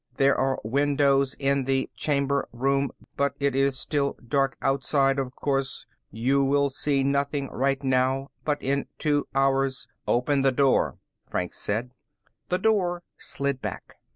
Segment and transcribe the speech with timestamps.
[0.17, 5.85] There are windows in the Chamber Room, but it is still dark outside, of course.
[6.09, 10.97] You'll see nothing right now, but in two hours" "Open the door,"
[11.29, 11.91] Franks said.
[12.49, 13.97] The door slid back.